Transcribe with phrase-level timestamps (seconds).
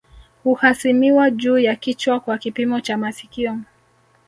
[0.43, 3.57] Huhasimiwa juu ya kichwa kwa kipimo cha masikio